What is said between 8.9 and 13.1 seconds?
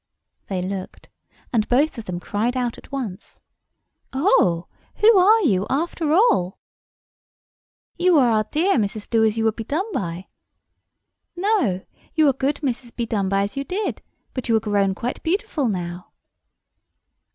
Doasyouwouldbedoneby." "No, you are good Mrs.